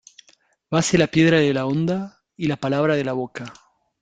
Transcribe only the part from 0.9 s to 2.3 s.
la piedra de la honda